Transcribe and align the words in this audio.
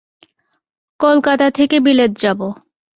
কলকাতা 0.99 1.47
থেকে 1.49 1.77
বিলেত 1.79 2.11
যাব। 2.17 2.39